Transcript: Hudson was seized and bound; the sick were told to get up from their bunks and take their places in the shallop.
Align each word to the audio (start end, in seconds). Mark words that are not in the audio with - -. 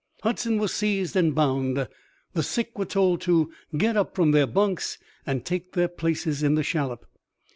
Hudson 0.23 0.57
was 0.57 0.73
seized 0.73 1.15
and 1.15 1.35
bound; 1.35 1.87
the 2.33 2.41
sick 2.41 2.75
were 2.75 2.85
told 2.87 3.21
to 3.21 3.53
get 3.77 3.95
up 3.95 4.15
from 4.15 4.31
their 4.31 4.47
bunks 4.47 4.97
and 5.27 5.45
take 5.45 5.73
their 5.73 5.87
places 5.87 6.41
in 6.41 6.55
the 6.55 6.63
shallop. 6.63 7.05